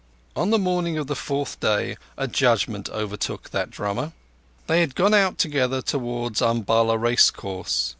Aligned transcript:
On 0.35 0.49
the 0.49 0.57
morning 0.57 0.97
of 0.97 1.05
the 1.05 1.15
fourth 1.15 1.59
day 1.59 1.95
a 2.17 2.27
judgement 2.27 2.89
overtook 2.89 3.51
that 3.51 3.69
drummer. 3.69 4.13
They 4.65 4.79
had 4.81 4.95
gone 4.95 5.13
out 5.13 5.37
together 5.37 5.79
towards 5.83 6.41
Umballa 6.41 6.97
racecourse. 6.97 7.89